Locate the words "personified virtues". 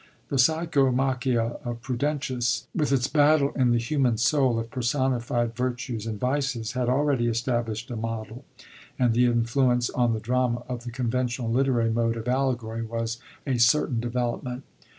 4.71-6.07